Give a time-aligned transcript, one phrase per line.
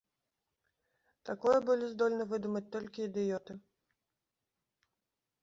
[1.29, 3.53] Такое былі здольны выдумаць толькі ідыёты.